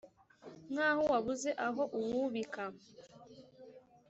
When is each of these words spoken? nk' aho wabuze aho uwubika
nk' 0.71 0.79
aho 0.87 1.01
wabuze 1.11 1.49
aho 1.67 1.81
uwubika 1.97 2.63